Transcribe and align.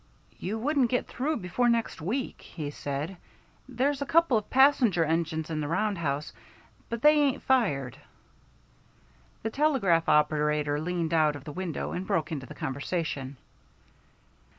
"You 0.39 0.57
wouldn't 0.57 0.89
get 0.89 1.05
through 1.05 1.37
before 1.37 1.69
next 1.69 2.01
week," 2.01 2.41
he 2.41 2.71
said. 2.71 3.17
"There's 3.69 4.01
a 4.01 4.05
couple 4.07 4.35
of 4.35 4.49
passenger 4.49 5.05
engines 5.05 5.51
in 5.51 5.61
the 5.61 5.67
roundhouse, 5.67 6.33
but 6.89 7.03
they 7.03 7.11
ain't 7.13 7.43
fired." 7.43 7.97
The 9.43 9.51
telegraph 9.51 10.09
operator 10.09 10.79
leaned 10.79 11.13
out 11.13 11.35
of 11.35 11.43
the 11.43 11.51
window 11.53 11.91
and 11.91 12.07
broke 12.07 12.31
into 12.31 12.47
the 12.47 12.55
conversation. 12.55 13.37